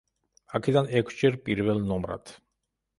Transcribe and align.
აქედან 0.59 0.89
ექვსჯერ 1.03 1.39
პირველ 1.47 1.85
ნომრად. 1.95 2.37